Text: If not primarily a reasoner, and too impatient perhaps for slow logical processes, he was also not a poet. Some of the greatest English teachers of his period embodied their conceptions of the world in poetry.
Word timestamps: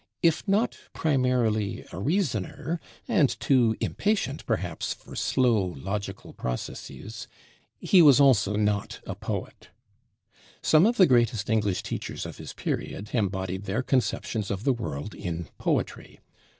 If 0.23 0.47
not 0.47 0.79
primarily 0.93 1.85
a 1.91 1.99
reasoner, 1.99 2.79
and 3.07 3.29
too 3.39 3.75
impatient 3.79 4.43
perhaps 4.47 4.95
for 4.95 5.15
slow 5.15 5.61
logical 5.77 6.33
processes, 6.33 7.27
he 7.79 8.01
was 8.01 8.19
also 8.19 8.55
not 8.55 8.99
a 9.05 9.13
poet. 9.13 9.69
Some 10.63 10.87
of 10.87 10.97
the 10.97 11.05
greatest 11.05 11.51
English 11.51 11.83
teachers 11.83 12.25
of 12.25 12.37
his 12.39 12.51
period 12.51 13.11
embodied 13.13 13.65
their 13.65 13.83
conceptions 13.83 14.49
of 14.49 14.63
the 14.63 14.73
world 14.73 15.13
in 15.13 15.49
poetry. 15.59 16.19